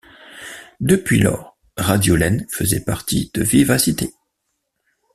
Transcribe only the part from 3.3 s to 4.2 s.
de VivaCité.